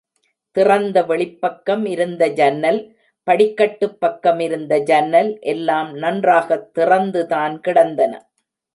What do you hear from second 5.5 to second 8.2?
எல்லாம் நன்றாகத் திறந்துதான் கிடந்தன.